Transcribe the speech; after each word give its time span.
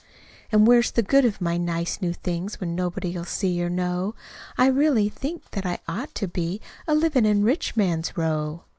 "An' 0.51 0.65
where's 0.65 0.89
the 0.89 1.03
good 1.03 1.25
of 1.25 1.39
my 1.41 1.57
nice 1.57 2.01
new 2.01 2.11
things, 2.11 2.59
When 2.59 2.73
nobody'll 2.73 3.23
see 3.23 3.61
or 3.63 3.69
know? 3.69 4.15
I 4.57 4.65
really 4.65 5.09
think 5.09 5.51
that 5.51 5.63
I 5.63 5.77
ought 5.87 6.15
to 6.15 6.27
be 6.27 6.59
A 6.87 6.95
livin' 6.95 7.23
in 7.23 7.43
Rich 7.43 7.77
Man's 7.77 8.17
Row." 8.17 8.63